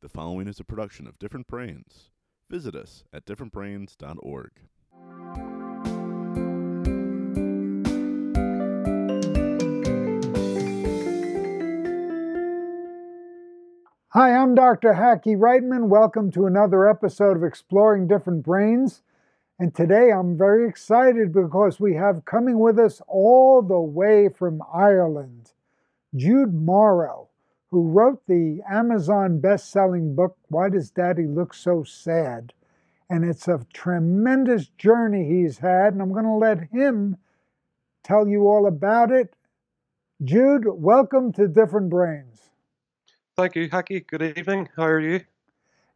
[0.00, 2.10] The following is a production of Different Brains.
[2.48, 4.50] Visit us at differentbrains.org.
[14.10, 14.92] Hi, I'm Dr.
[14.92, 15.88] Hackie Reitman.
[15.88, 19.02] Welcome to another episode of Exploring Different Brains.
[19.58, 24.62] And today I'm very excited because we have coming with us all the way from
[24.72, 25.54] Ireland
[26.14, 27.27] Jude Morrow
[27.70, 32.52] who wrote the Amazon best selling book, Why Does Daddy Look So Sad?
[33.10, 37.16] And it's a tremendous journey he's had, and I'm going to let him
[38.02, 39.34] tell you all about it.
[40.22, 42.40] Jude, welcome to Different Brains.
[43.36, 44.00] Thank you, Hackie.
[44.00, 44.68] Good evening.
[44.76, 45.20] How are you?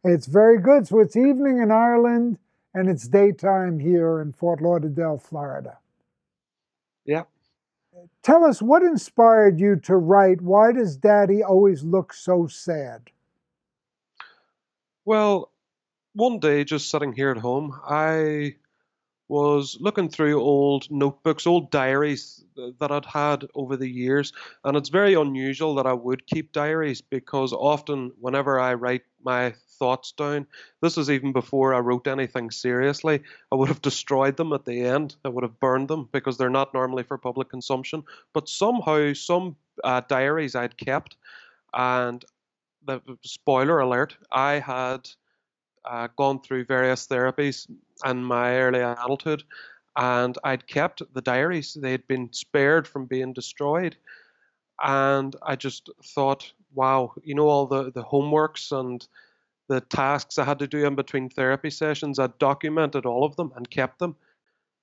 [0.03, 0.87] It's very good.
[0.87, 2.37] So it's evening in Ireland
[2.73, 5.77] and it's daytime here in Fort Lauderdale, Florida.
[7.05, 7.23] Yeah.
[8.23, 13.09] Tell us what inspired you to write Why Does Daddy Always Look So Sad?
[15.05, 15.51] Well,
[16.13, 18.55] one day, just sitting here at home, I
[19.27, 22.45] was looking through old notebooks, old diaries
[22.79, 24.31] that I'd had over the years.
[24.63, 29.55] And it's very unusual that I would keep diaries because often, whenever I write my
[29.79, 30.47] thoughts down,
[30.81, 33.21] this was even before I wrote anything seriously,
[33.51, 35.15] I would have destroyed them at the end.
[35.25, 38.03] I would have burned them because they're not normally for public consumption.
[38.33, 41.17] But somehow, some uh, diaries I'd kept,
[41.73, 42.23] and
[42.85, 45.09] the spoiler alert, I had
[45.85, 47.69] uh, gone through various therapies
[48.05, 49.43] in my early adulthood,
[49.95, 51.73] and I'd kept the diaries.
[51.73, 53.95] They'd been spared from being destroyed.
[54.83, 59.05] And I just thought, wow, you know, all the, the homeworks and
[59.73, 63.51] the tasks I had to do in between therapy sessions, I documented all of them
[63.55, 64.15] and kept them.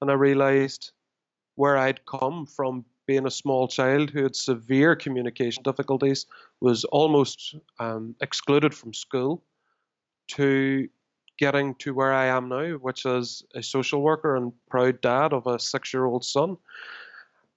[0.01, 0.93] And I realized
[1.55, 6.27] where I'd come from being a small child who had severe communication difficulties,
[6.61, 9.43] was almost um, excluded from school,
[10.29, 10.89] to
[11.39, 15.47] getting to where I am now, which is a social worker and proud dad of
[15.47, 16.57] a six year old son.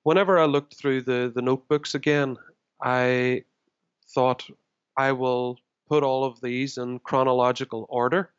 [0.03, 2.37] Whenever I looked through the, the notebooks again,
[2.81, 3.43] I
[4.13, 4.47] thought
[4.97, 5.59] I will
[5.93, 8.31] put all of these in chronological order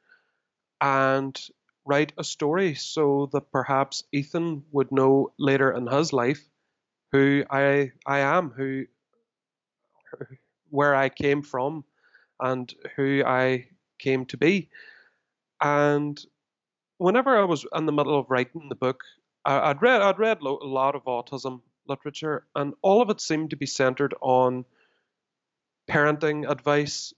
[0.81, 1.41] and
[1.85, 6.43] write a story so that perhaps Ethan would know later in his life
[7.13, 8.87] who I I am, who
[10.71, 11.85] where I came from
[12.41, 13.69] and who I
[14.01, 14.69] came to be.
[15.61, 16.21] And
[16.99, 19.05] whenever I was in the middle of writing the book,
[19.45, 23.21] I, would read I'd read lo- a lot of autism literature, and all of it
[23.21, 24.65] seemed to be centered on
[25.89, 27.15] parenting advice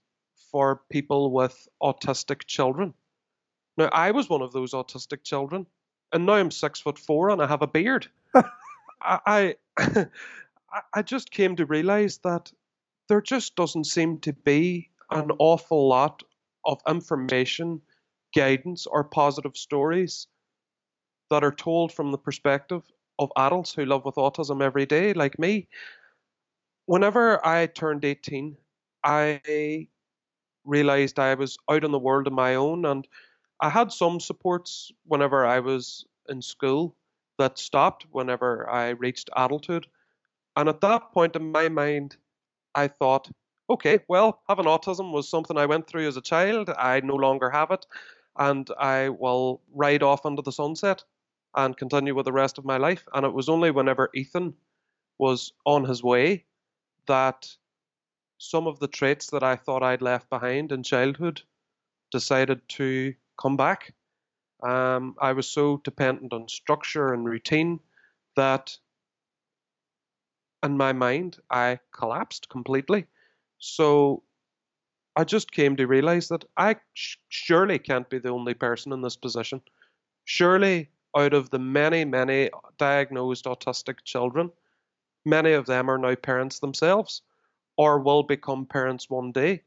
[0.51, 2.93] for people with autistic children.
[3.77, 5.67] Now, I was one of those autistic children,
[6.11, 8.07] and now I'm six foot four and I have a beard.
[9.01, 10.07] I, I,
[10.93, 12.51] I just came to realize that
[13.07, 16.23] there just doesn't seem to be an awful lot
[16.65, 17.81] of information
[18.35, 20.27] guidance or positive stories
[21.29, 22.83] that are told from the perspective
[23.19, 25.67] of adults who live with autism every day, like me.
[26.85, 28.57] Whenever I turned 18,
[29.03, 29.87] I
[30.67, 33.07] realized I was out in the world on my own, and
[33.61, 36.95] I had some supports whenever I was in school
[37.39, 39.87] that stopped whenever I reached adulthood.
[40.55, 42.17] And at that point in my mind,
[42.75, 43.31] I thought,
[43.69, 46.69] okay, well, having autism was something I went through as a child.
[46.69, 47.85] I no longer have it
[48.37, 51.03] and I will ride off into the sunset
[51.55, 53.07] and continue with the rest of my life.
[53.13, 54.53] And it was only whenever Ethan
[55.17, 56.45] was on his way
[57.07, 57.49] that
[58.37, 61.41] some of the traits that I thought I'd left behind in childhood
[62.11, 63.93] decided to come back.
[64.63, 67.79] Um, I was so dependent on structure and routine
[68.35, 68.77] that
[70.63, 73.05] in my mind I collapsed completely.
[73.59, 74.23] So
[75.15, 79.01] I just came to realize that I sh- surely can't be the only person in
[79.01, 79.61] this position.
[80.25, 84.51] Surely, out of the many, many diagnosed autistic children,
[85.25, 87.21] many of them are now parents themselves
[87.77, 89.63] or will become parents one day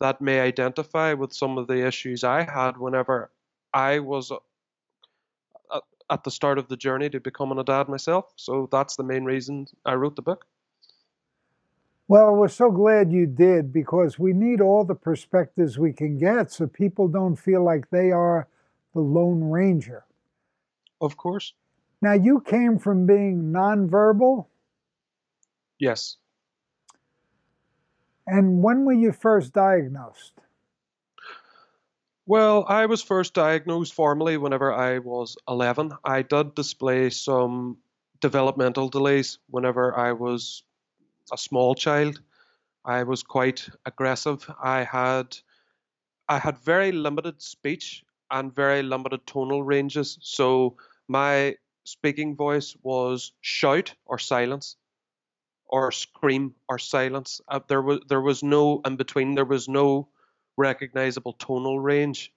[0.00, 3.30] that may identify with some of the issues I had whenever
[3.72, 5.80] I was uh,
[6.10, 8.32] at the start of the journey to becoming a dad myself.
[8.36, 10.46] So that's the main reason I wrote the book.
[12.08, 16.50] Well, we're so glad you did because we need all the perspectives we can get
[16.50, 18.48] so people don't feel like they are
[18.94, 20.04] the Lone Ranger.
[21.00, 21.54] Of course.
[22.02, 24.46] Now, you came from being nonverbal?
[25.78, 26.16] Yes.
[28.30, 30.34] And when were you first diagnosed?
[32.26, 35.90] Well, I was first diagnosed formally whenever I was 11.
[36.04, 37.78] I did display some
[38.20, 40.62] developmental delays whenever I was
[41.32, 42.22] a small child.
[42.84, 44.48] I was quite aggressive.
[44.62, 45.36] I had
[46.28, 50.18] I had very limited speech and very limited tonal ranges.
[50.22, 50.76] So
[51.08, 54.76] my speaking voice was shout or silence
[55.70, 57.40] or scream or silence.
[57.48, 59.34] Uh, there was there was no in between.
[59.34, 60.08] There was no
[60.56, 62.32] recognizable tonal range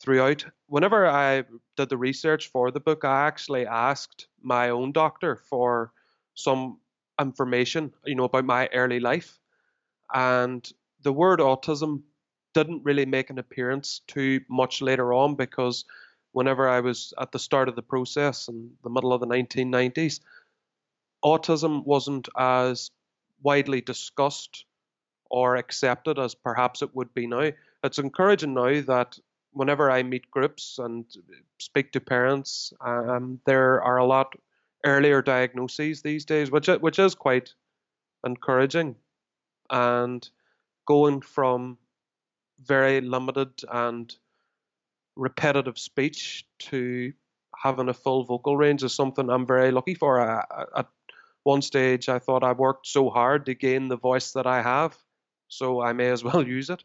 [0.00, 0.44] throughout.
[0.66, 1.44] Whenever I
[1.76, 5.92] did the research for the book, I actually asked my own doctor for
[6.34, 6.78] some
[7.20, 9.38] information, you know, about my early life,
[10.12, 10.68] and
[11.02, 12.02] the word autism
[12.52, 15.84] didn't really make an appearance too much later on because
[16.32, 20.20] whenever I was at the start of the process in the middle of the 1990s,
[21.26, 22.90] autism wasn't as
[23.42, 24.64] widely discussed
[25.28, 27.50] or accepted as perhaps it would be now.
[27.82, 29.18] It's encouraging now that
[29.52, 31.04] whenever I meet groups and
[31.58, 34.34] speak to parents, um, there are a lot
[34.84, 37.54] earlier diagnoses these days, which which is quite
[38.24, 38.94] encouraging.
[39.68, 40.28] And
[40.86, 41.78] going from
[42.64, 44.14] very limited and
[45.16, 47.12] repetitive speech to
[47.56, 50.20] having a full vocal range is something I'm very lucky for.
[50.20, 50.44] I,
[50.76, 50.86] at
[51.46, 54.96] one stage, I thought I worked so hard to gain the voice that I have,
[55.48, 56.82] so I may as well use it.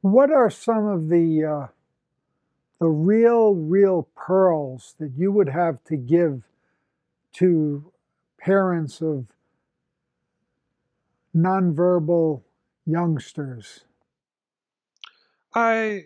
[0.00, 1.66] What are some of the uh,
[2.78, 6.42] the real, real pearls that you would have to give
[7.32, 7.92] to
[8.38, 9.26] parents of
[11.34, 12.42] nonverbal
[12.86, 13.80] youngsters?
[15.52, 16.04] I,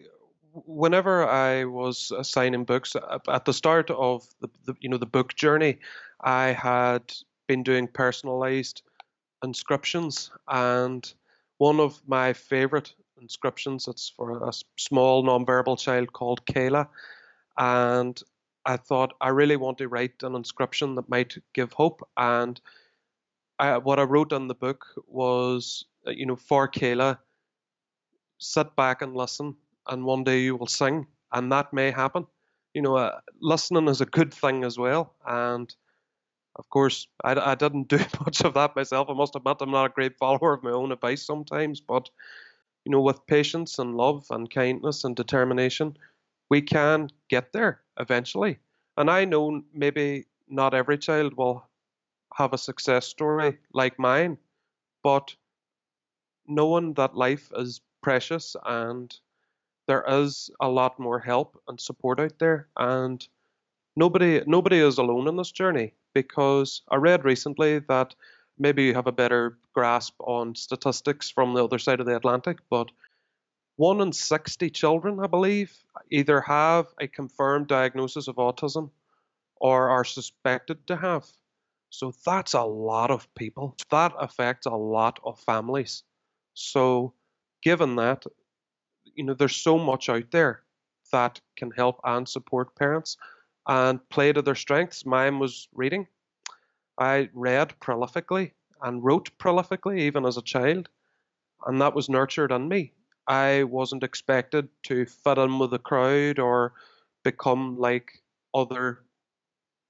[0.52, 2.96] whenever I was signing books
[3.28, 5.80] at the start of the, the you know the book journey,
[6.22, 7.12] I had
[7.48, 8.82] been doing personalized
[9.42, 11.12] inscriptions, and
[11.58, 16.88] one of my favorite inscriptions it's for a small nonverbal child called Kayla,
[17.58, 18.20] and
[18.64, 22.60] I thought I really want to write an inscription that might give hope, and
[23.58, 27.18] I, what I wrote in the book was, uh, you know, for Kayla,
[28.38, 29.56] sit back and listen,
[29.86, 32.26] and one day you will sing, and that may happen.
[32.74, 35.74] You know, uh, listening is a good thing as well, and
[36.60, 39.08] of course, I, I didn't do much of that myself.
[39.10, 42.10] I must admit, I'm not a great follower of my own advice sometimes, but
[42.84, 45.96] you know, with patience and love and kindness and determination,
[46.50, 48.58] we can get there eventually.
[48.96, 51.66] And I know maybe not every child will
[52.34, 54.38] have a success story like mine,
[55.02, 55.34] but
[56.46, 59.14] knowing that life is precious and
[59.86, 63.26] there is a lot more help and support out there and
[63.96, 68.14] nobody nobody is alone in this journey because I read recently that
[68.58, 72.58] maybe you have a better grasp on statistics from the other side of the Atlantic,
[72.68, 72.90] but
[73.76, 75.74] one in 60 children, I believe,
[76.10, 78.90] either have a confirmed diagnosis of autism
[79.56, 81.26] or are suspected to have.
[81.88, 83.76] So that's a lot of people.
[83.90, 86.02] That affects a lot of families.
[86.54, 87.14] So,
[87.62, 88.24] given that,
[89.14, 90.62] you know, there's so much out there
[91.10, 93.16] that can help and support parents
[93.66, 95.06] and play to their strengths.
[95.06, 96.06] Mine was reading.
[96.98, 98.52] I read prolifically
[98.82, 100.88] and wrote prolifically even as a child,
[101.66, 102.92] and that was nurtured in me.
[103.26, 106.72] I wasn't expected to fit in with the crowd or
[107.22, 108.22] become like
[108.54, 109.00] other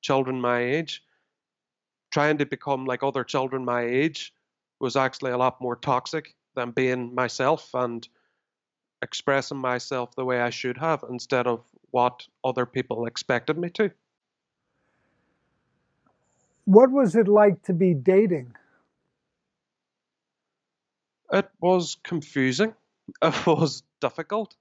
[0.02, 1.02] children my age.
[2.11, 4.32] Trying to become like other children my age
[4.81, 8.08] was actually a lot more toxic than being myself and
[9.02, 13.90] expressing myself the way I should have instead of what other people expected me to.
[16.64, 18.54] What was it like to be dating?
[21.32, 22.75] It was confusing.
[23.23, 24.54] It was difficult.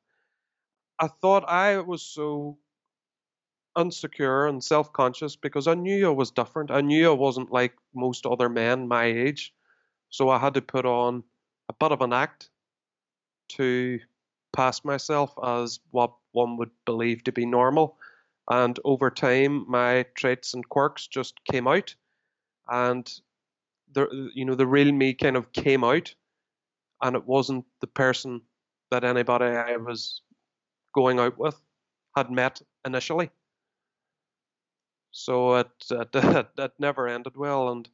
[0.99, 2.57] I thought I was so
[3.77, 6.71] insecure and self conscious because I knew I was different.
[6.71, 9.53] I knew I wasn't like most other men my age.
[10.09, 11.23] So I had to put on
[11.69, 12.49] a bit of an act
[13.49, 13.99] to
[14.53, 17.97] pass myself as what one would believe to be normal.
[18.49, 21.95] And over time, my traits and quirks just came out,
[22.67, 23.11] and
[23.93, 26.13] the you know the real me kind of came out,
[27.01, 28.41] and it wasn't the person
[28.89, 30.21] that anybody I was
[30.95, 31.61] going out with
[32.15, 33.29] had met initially.
[35.11, 37.87] So it, it, it, it never ended well, and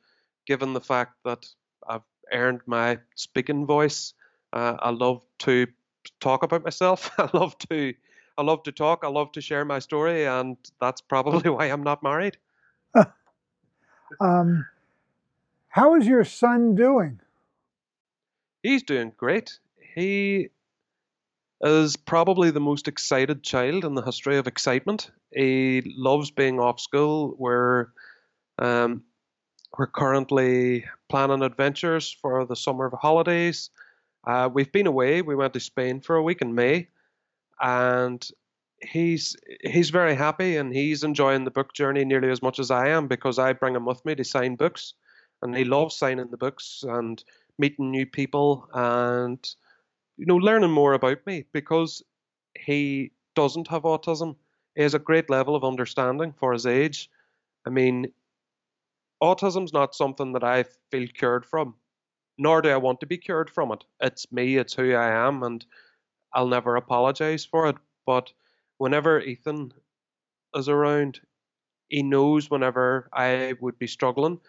[0.45, 1.45] given the fact that
[1.87, 4.13] I've earned my speaking voice,
[4.53, 5.67] uh, I love to
[6.19, 7.11] talk about myself.
[7.19, 7.93] I love to
[8.37, 9.03] I love to talk.
[9.03, 12.37] I love to share my story, and that's probably why I'm not married.
[14.19, 14.65] um,
[15.69, 17.19] how is your son doing?
[18.63, 19.59] He's doing great.
[19.95, 20.49] He
[21.61, 25.11] is probably the most excited child in the history of excitement.
[25.31, 27.35] He loves being off school.
[27.37, 27.87] We're
[28.59, 29.03] um,
[29.77, 33.69] we're currently planning adventures for the summer holidays,
[34.25, 35.21] Uh, we've been away.
[35.21, 36.87] We went to Spain for a week in May,
[37.61, 38.27] and
[38.81, 42.89] he's he's very happy and he's enjoying the book journey nearly as much as I
[42.89, 44.93] am because I bring him with me to sign books,
[45.41, 47.23] and he loves signing the books and
[47.57, 49.39] meeting new people and
[50.17, 52.03] you know learning more about me because
[52.57, 54.35] he doesn't have autism.
[54.75, 57.09] He has a great level of understanding for his age.
[57.65, 58.11] I mean,
[59.21, 61.75] autism's not something that I feel cured from,
[62.37, 63.83] nor do I want to be cured from it.
[64.01, 65.65] It's me, it's who I am, and
[66.33, 67.75] I'll never apologize for it.
[68.05, 68.31] But
[68.77, 69.73] whenever Ethan
[70.55, 71.19] is around,
[71.89, 74.39] he knows whenever I would be struggling.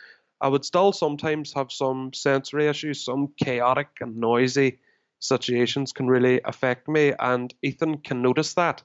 [0.41, 4.79] I would still sometimes have some sensory issues, some chaotic and noisy
[5.19, 8.83] situations can really affect me, and Ethan can notice that.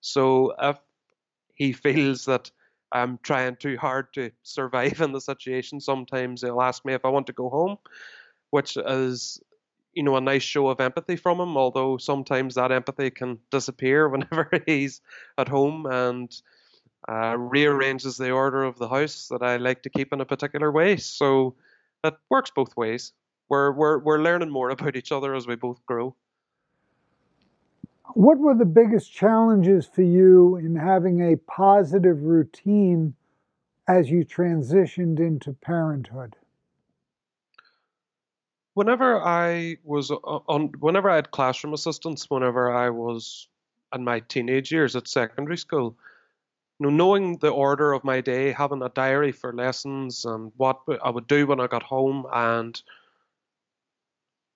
[0.00, 0.78] So if
[1.54, 2.50] he feels that
[2.92, 7.10] I'm trying too hard to survive in the situation, sometimes he'll ask me if I
[7.10, 7.76] want to go home,
[8.50, 9.40] which is
[9.92, 14.08] you know a nice show of empathy from him although sometimes that empathy can disappear
[14.10, 15.00] whenever he's
[15.36, 16.40] at home and
[17.08, 20.70] uh, rearranges the order of the house that I like to keep in a particular
[20.70, 20.96] way.
[20.96, 21.54] So
[22.04, 23.12] it works both ways.
[23.48, 26.14] We're we're we're learning more about each other as we both grow.
[28.14, 33.14] What were the biggest challenges for you in having a positive routine
[33.86, 36.36] as you transitioned into parenthood
[38.78, 40.14] whenever I was uh,
[40.54, 43.48] on, whenever I had classroom assistants, whenever I was
[43.92, 45.96] in my teenage years at secondary school,
[46.78, 50.78] you know, knowing the order of my day, having a diary for lessons and what
[51.02, 52.80] I would do when I got home, and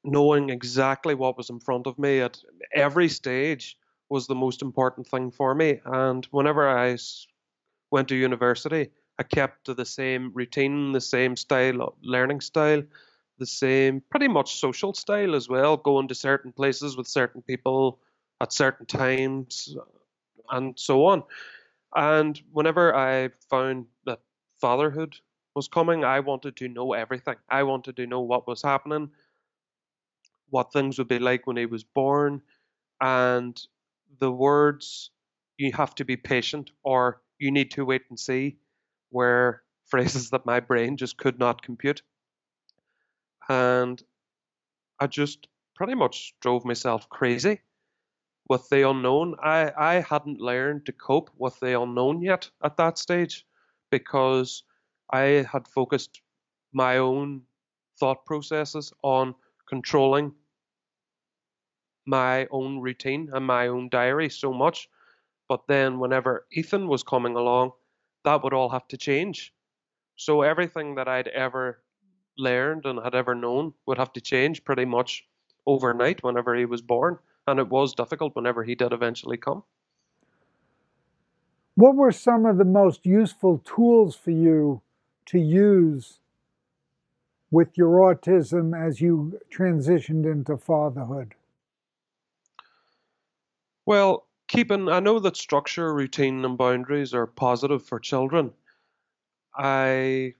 [0.05, 2.39] knowing exactly what was in front of me at
[2.73, 3.77] every stage
[4.09, 5.81] was the most important thing for me.
[5.85, 6.97] And whenever I
[7.91, 12.85] went to university, I kept to the same routine, the same style, of learning style
[13.43, 17.99] the same, pretty much social style as well, going to certain places with certain people
[18.41, 19.77] at certain times
[20.51, 21.25] and so on.
[21.97, 24.21] And whenever I found that
[24.61, 25.17] fatherhood
[25.57, 27.35] was coming, I wanted to know everything.
[27.49, 29.11] I wanted to know what was happening,
[30.51, 32.43] what things would be like when he was born,
[33.01, 33.61] and
[34.21, 35.11] the words
[35.59, 38.59] you have to be patient or you need to wait and see
[39.11, 42.03] were phrases that my brain just could not compute
[43.49, 44.03] and
[45.01, 47.61] I just pretty much drove myself crazy
[48.49, 49.35] with the unknown.
[49.43, 53.47] I, I hadn't learned to cope with the unknown yet at that stage
[53.91, 54.63] because
[55.11, 56.21] I had focused
[56.73, 57.43] my own
[57.99, 59.35] thought processes on
[59.69, 60.33] controlling
[62.07, 64.89] my own routine and my own diary so much.
[65.49, 67.73] But then, whenever Ethan was coming along,
[68.25, 69.53] that would all have to change.
[70.17, 71.83] So, everything that I'd ever
[72.37, 75.27] learned and had ever known would have to change pretty much
[75.67, 77.19] overnight whenever he was born.
[77.47, 79.65] And it was difficult whenever he did eventually come.
[81.75, 84.83] What were some of the most useful tools for you
[85.27, 86.21] to use
[87.51, 91.35] with your autism as you transitioned into fatherhood?
[93.87, 98.53] Well, keeping, I know that structure, routine, and boundaries are positive for children.
[99.55, 100.35] I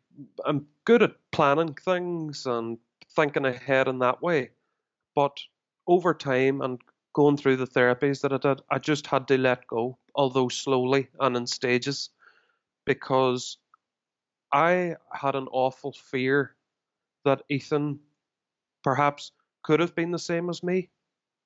[0.45, 2.79] I'm good at planning things and
[3.15, 4.51] thinking ahead in that way.
[5.15, 5.39] But
[5.87, 6.81] over time and
[7.13, 11.09] going through the therapies that I did, I just had to let go, although slowly
[11.21, 12.11] and in stages,
[12.85, 13.59] because
[14.53, 16.55] I had an awful fear
[17.25, 18.01] that Ethan
[18.83, 20.89] perhaps could have been the same as me,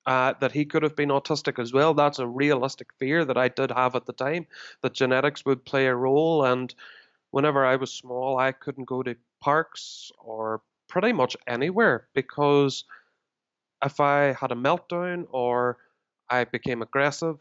[0.05, 1.93] uh, that he could have been autistic as well.
[1.93, 4.47] That's a realistic fear that I did have at the time,
[4.81, 6.45] that genetics would play a role.
[6.45, 6.73] And
[7.31, 12.85] whenever I was small, I couldn't go to parks or pretty much anywhere because
[13.83, 15.77] if I had a meltdown or
[16.29, 17.37] I became aggressive,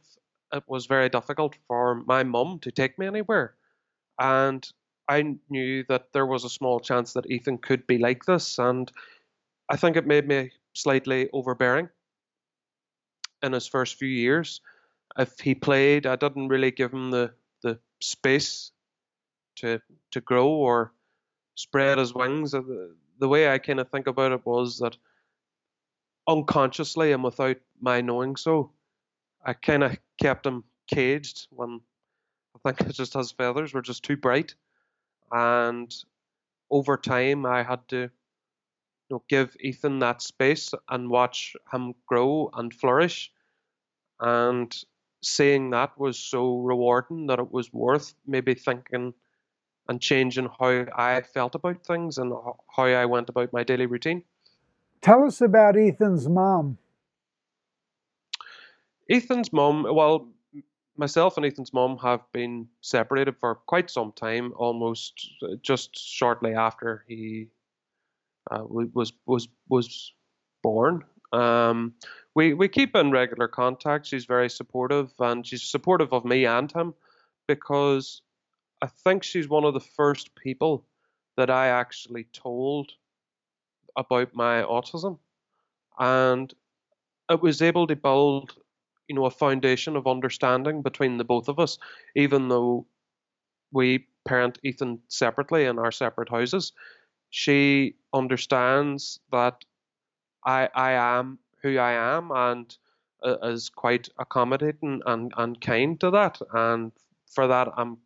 [0.52, 3.54] it was very difficult for my mum to take me anywhere.
[4.18, 4.66] And
[5.08, 8.90] I knew that there was a small chance that Ethan could be like this, and
[9.68, 11.88] I think it made me slightly overbearing
[13.42, 14.60] in his first few years.
[15.18, 18.72] If he played, I didn't really give him the, the space
[19.56, 19.80] to
[20.12, 20.92] to grow or
[21.54, 22.54] spread his wings.
[22.54, 24.96] Uh, the, the way I kind of think about it was that
[26.28, 28.72] unconsciously and without my knowing so,
[29.44, 31.80] I kind of kept him caged when
[32.54, 34.54] I think it's just his feathers were just too bright,
[35.30, 35.94] and
[36.70, 38.10] over time I had to
[39.08, 43.32] you know, give Ethan that space and watch him grow and flourish.
[44.18, 44.74] And
[45.22, 49.14] seeing that was so rewarding that it was worth maybe thinking
[49.88, 52.32] and changing how I felt about things and
[52.74, 54.22] how I went about my daily routine.
[55.00, 56.78] Tell us about Ethan's mom.
[59.08, 60.28] Ethan's mom, well,
[60.96, 65.12] myself and Ethan's mom have been separated for quite some time, almost
[65.42, 67.48] uh, just shortly after he
[68.50, 70.12] uh, was was was
[70.62, 71.04] born.
[71.32, 71.94] Um,
[72.34, 74.06] we we keep in regular contact.
[74.06, 76.94] She's very supportive, and she's supportive of me and him
[77.46, 78.22] because
[78.82, 80.86] I think she's one of the first people
[81.36, 82.92] that I actually told
[83.96, 85.18] about my autism,
[85.98, 86.52] and
[87.30, 88.54] it was able to build,
[89.08, 91.78] you know, a foundation of understanding between the both of us,
[92.14, 92.86] even though
[93.72, 96.72] we parent Ethan separately in our separate houses.
[97.30, 99.64] She understands that
[100.44, 102.76] I I am who I am and
[103.24, 106.38] uh, is quite accommodating and, and kind to that.
[106.52, 106.92] And
[107.26, 107.98] for that, I'm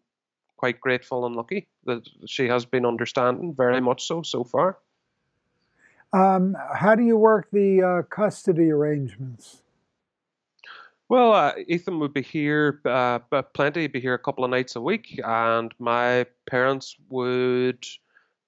[0.61, 4.77] quite grateful and lucky that she has been understanding very much so so far.
[6.13, 9.63] Um, how do you work the uh, custody arrangements?
[11.09, 13.21] Well, uh, Ethan would be here, uh,
[13.55, 17.85] plenty, be here a couple of nights a week, and my parents would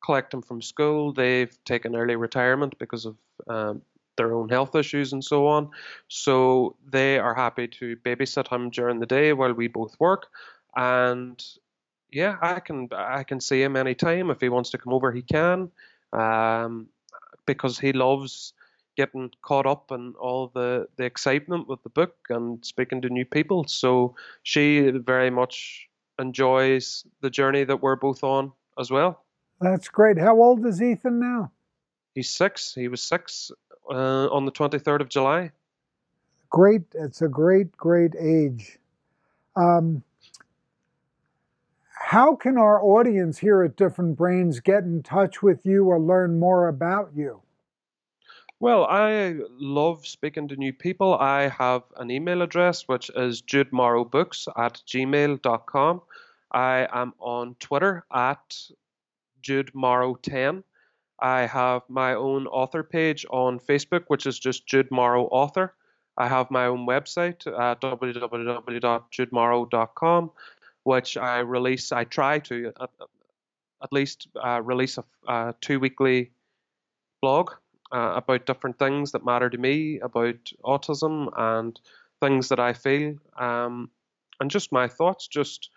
[0.04, 1.12] collect him from school.
[1.12, 3.16] They've taken early retirement because of
[3.49, 3.83] um,
[4.16, 5.71] their own health issues and so on.
[6.09, 10.26] So they are happy to babysit him during the day while we both work.
[10.76, 11.42] And
[12.12, 15.23] yeah, I can I can see him anytime if he wants to come over, he
[15.23, 15.71] can.
[16.12, 16.88] Um,
[17.47, 18.52] because he loves
[18.97, 23.25] getting caught up in all the, the excitement with the book and speaking to new
[23.25, 23.64] people.
[23.66, 25.88] So she very much
[26.19, 29.25] enjoys the journey that we're both on as well.
[29.61, 30.19] That's great.
[30.19, 31.50] How old is Ethan now?
[32.14, 32.75] He's six.
[32.75, 33.50] He was six
[33.90, 35.52] uh, on the 23rd of July.
[36.50, 36.83] Great.
[36.95, 38.78] It's a great, great age.
[39.57, 40.02] Um,
[42.12, 46.38] how can our audience here at Different Brains get in touch with you or learn
[46.38, 47.40] more about you?
[48.61, 51.14] Well, I love speaking to new people.
[51.14, 56.02] I have an email address which is judemorrowbooks at gmail.com.
[56.52, 58.60] I am on Twitter at
[59.43, 60.65] judemorrow10.
[61.19, 65.73] I have my own author page on Facebook, which is just Jude Morrow Author.
[66.19, 70.30] I have my own website uh, at www.judemorrow.com,
[70.84, 72.90] which I release, I try to at,
[73.82, 76.32] at least uh, release a, a two weekly
[77.21, 77.52] blog
[77.92, 81.78] uh, about different things that matter to me, about autism and
[82.21, 83.90] things that I feel, um,
[84.40, 85.71] and just my thoughts, just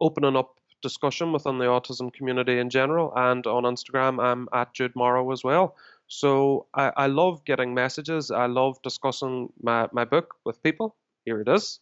[0.00, 3.12] opening up discussion within the autism community in general.
[3.16, 5.76] And on Instagram, I'm at Jude Morrow as well.
[6.08, 8.30] So I, I love getting messages.
[8.30, 10.96] I love discussing my, my book with people.
[11.24, 11.80] Here it is.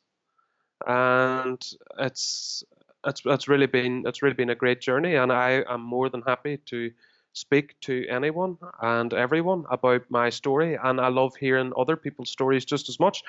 [0.86, 1.62] And
[1.98, 2.64] it's
[3.06, 6.22] it's it's really been it's really been a great journey and I am more than
[6.22, 6.90] happy to
[7.32, 12.64] speak to anyone and everyone about my story and I love hearing other people's stories
[12.64, 13.22] just as much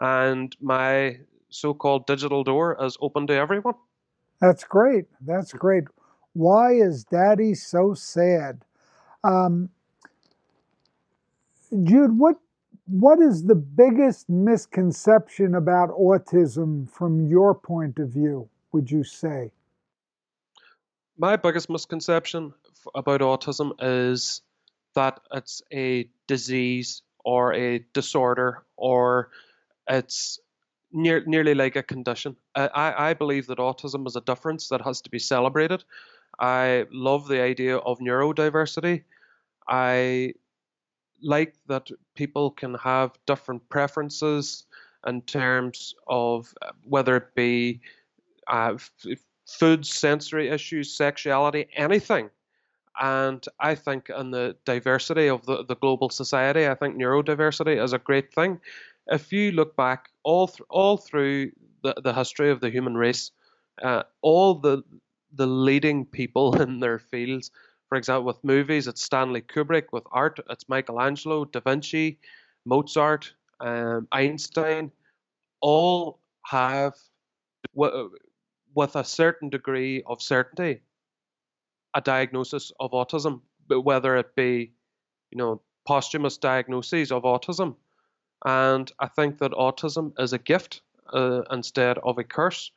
[0.00, 3.74] and my so-called digital door is open to everyone.
[4.40, 5.06] That's great.
[5.20, 5.84] That's great.
[6.34, 8.62] Why is daddy so sad?
[9.24, 9.70] Um,
[11.82, 12.36] Jude, what
[12.86, 19.50] what is the biggest misconception about autism from your point of view, would you say?
[21.18, 22.52] My biggest misconception
[22.94, 24.42] about autism is
[24.94, 29.30] that it's a disease or a disorder or
[29.88, 30.38] it's
[30.92, 32.36] near, nearly like a condition.
[32.54, 35.84] I, I believe that autism is a difference that has to be celebrated.
[36.38, 39.02] I love the idea of neurodiversity.
[39.68, 40.34] I
[41.22, 44.64] like that people can have different preferences
[45.06, 47.80] in terms of uh, whether it be
[48.48, 48.76] uh,
[49.46, 52.30] food, sensory issues, sexuality, anything.
[53.00, 57.92] And I think in the diversity of the, the global society, I think neurodiversity is
[57.92, 58.60] a great thing
[59.08, 61.52] if you look back all th- all through
[61.82, 63.30] the, the history of the human race,
[63.82, 64.82] uh, all the
[65.32, 67.50] the leading people in their fields,
[67.88, 69.86] for example, with movies, it's Stanley Kubrick.
[69.92, 72.18] With art, it's Michelangelo, Da Vinci,
[72.64, 74.90] Mozart, um, Einstein.
[75.60, 76.94] All have,
[77.74, 78.10] w-
[78.74, 80.82] with a certain degree of certainty,
[81.94, 84.72] a diagnosis of autism, whether it be,
[85.30, 87.76] you know, posthumous diagnoses of autism
[88.44, 92.70] and I think that autism is a gift uh, instead of a curse.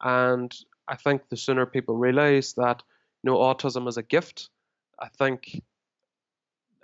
[0.00, 0.54] And
[0.88, 2.82] I think the sooner people realize that
[3.22, 4.50] know autism is a gift,
[4.98, 5.62] I think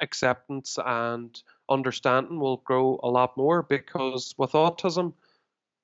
[0.00, 5.12] acceptance and understanding will grow a lot more because with autism,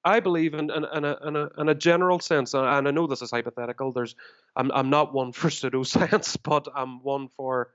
[0.05, 3.07] I believe in, in, in, a, in, a, in a general sense, and I know
[3.07, 3.91] this is hypothetical.
[3.91, 4.15] There's,
[4.55, 7.71] I'm, I'm not one for pseudoscience, but I'm one for,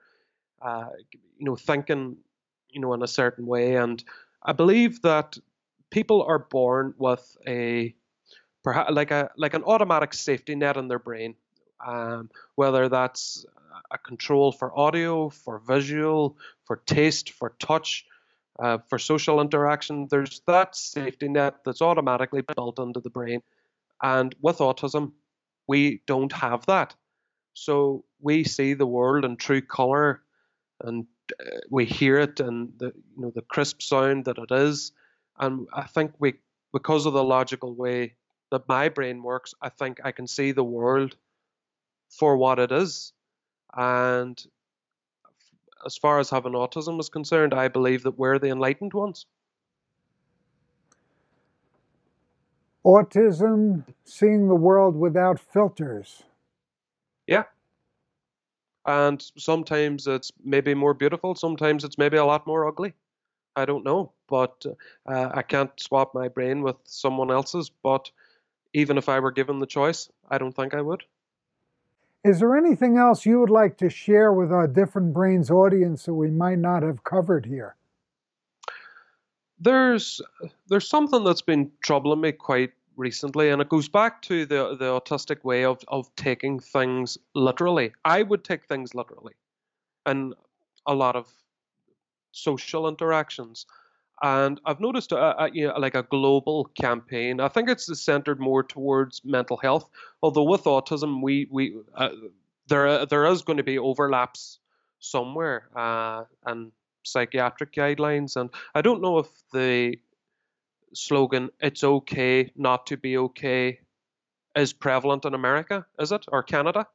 [0.61, 0.89] uh,
[1.37, 2.17] you know, thinking
[2.71, 3.75] you know, in a certain way.
[3.75, 4.03] And
[4.43, 5.37] I believe that
[5.89, 7.93] people are born with a
[8.63, 11.35] perhaps like a like an automatic safety net in their brain,
[11.85, 13.45] um, whether that's
[13.91, 18.05] a control for audio, for visual, for taste, for touch,
[18.59, 20.07] uh, for social interaction.
[20.09, 23.41] There's that safety net that's automatically built into the brain,
[24.01, 25.13] and with autism,
[25.67, 26.95] we don't have that.
[27.53, 30.21] So we see the world in true color,
[30.81, 31.05] and
[31.39, 34.91] uh, we hear it and the you know the crisp sound that it is.
[35.39, 36.33] And I think we,
[36.73, 38.15] because of the logical way
[38.51, 41.15] that my brain works, I think I can see the world
[42.09, 43.13] for what it is.
[43.75, 44.43] And
[45.85, 49.25] as far as having autism is concerned, I believe that we're the enlightened ones.
[52.85, 56.23] Autism, seeing the world without filters.
[57.27, 57.43] Yeah.
[58.85, 62.93] And sometimes it's maybe more beautiful, sometimes it's maybe a lot more ugly.
[63.55, 64.65] I don't know, but
[65.05, 67.69] uh, I can't swap my brain with someone else's.
[67.69, 68.09] But
[68.73, 71.03] even if I were given the choice, I don't think I would.
[72.23, 76.13] Is there anything else you would like to share with our Different Brains audience that
[76.13, 77.75] we might not have covered here?
[79.59, 80.21] There's
[80.67, 84.85] there's something that's been troubling me quite recently, and it goes back to the the
[84.85, 87.93] autistic way of of taking things literally.
[88.03, 89.33] I would take things literally,
[90.05, 90.33] and
[90.85, 91.27] a lot of
[92.31, 93.65] social interactions.
[94.21, 97.39] And I've noticed, a, a, you know, like a global campaign.
[97.39, 99.89] I think it's centered more towards mental health.
[100.21, 102.09] Although with autism, we we uh,
[102.67, 104.59] there there is going to be overlaps
[104.99, 106.71] somewhere, uh, and
[107.03, 108.35] psychiatric guidelines.
[108.35, 109.97] And I don't know if the
[110.93, 113.79] slogan "It's okay not to be okay"
[114.55, 116.87] is prevalent in America, is it, or Canada?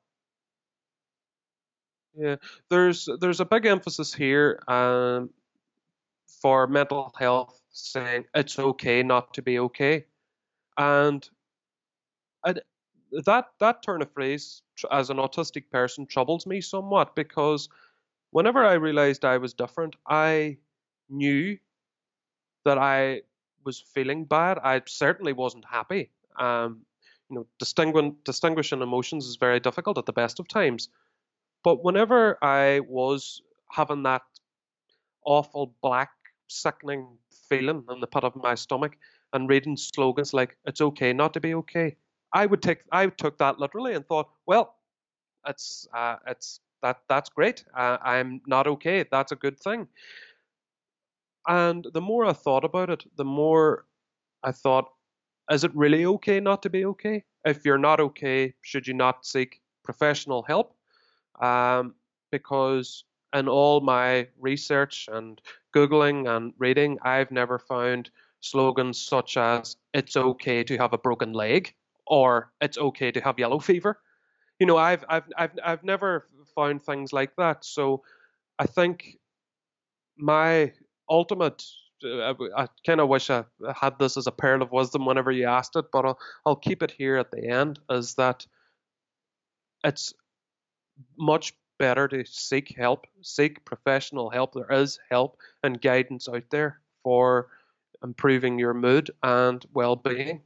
[2.17, 2.37] Yeah,
[2.71, 4.63] there's there's a big emphasis here.
[4.69, 5.31] Um,
[6.41, 10.05] for mental health saying it's okay not to be okay.
[10.77, 11.29] And
[12.45, 12.55] I,
[13.25, 17.69] that that turn of phrase as an autistic person troubles me somewhat because
[18.31, 20.59] whenever I realized I was different, I
[21.09, 21.59] knew
[22.65, 23.23] that I
[23.65, 24.59] was feeling bad.
[24.59, 26.11] I certainly wasn't happy.
[26.39, 26.85] Um,
[27.31, 30.89] you know, distinguishing distinguishing emotions is very difficult at the best of times.
[31.63, 34.23] But whenever I was having that
[35.25, 36.11] awful black
[36.49, 37.07] sickening
[37.49, 38.97] feeling in the pit of my stomach
[39.33, 41.97] and reading slogans like "It's okay not to be okay."
[42.33, 44.77] I would take I took that literally and thought, well,
[45.47, 47.65] it's uh, it's that that's great.
[47.77, 49.05] Uh, I'm not okay.
[49.11, 49.89] That's a good thing.
[51.47, 53.87] And the more I thought about it, the more
[54.43, 54.89] I thought,
[55.51, 57.25] is it really okay not to be okay?
[57.45, 60.75] If you're not okay, should you not seek professional help?
[61.41, 61.95] Um,
[62.31, 63.05] because
[63.35, 65.41] in all my research and
[65.75, 71.33] Googling and reading, I've never found slogans such as "It's okay to have a broken
[71.33, 71.75] leg"
[72.07, 74.01] or "It's okay to have yellow fever."
[74.59, 77.65] You know, I've I've I've I've never found things like that.
[77.65, 78.05] So
[78.59, 79.19] I think
[80.17, 80.73] my
[81.11, 81.65] ultimate
[82.05, 83.45] uh, I kind of wish I
[83.75, 86.83] had this as a pearl of wisdom whenever you asked it, but I'll, I'll keep
[86.83, 87.81] it here at the end.
[87.91, 88.47] Is that
[89.83, 90.15] it's
[91.19, 94.55] much better to seek help, seek professional help.
[94.55, 97.49] There is help and guidance out there for
[98.03, 100.43] improving your mood and well being.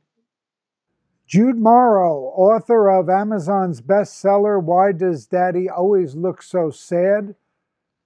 [1.26, 7.34] Jude Morrow, author of Amazon's bestseller, Why Does Daddy Always Look So Sad?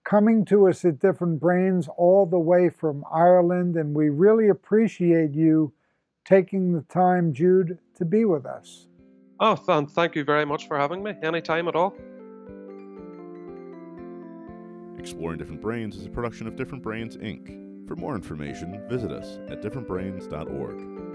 [0.02, 5.34] Coming to us at Different Brains all the way from Ireland, and we really appreciate
[5.34, 5.72] you
[6.24, 8.88] taking the time, Jude, to be with us.
[9.38, 11.14] Oh, thank you very much for having me.
[11.22, 11.94] Anytime at all.
[15.02, 17.88] Exploring Different Brains is a production of Different Brains, Inc.
[17.88, 21.11] For more information, visit us at differentbrains.org.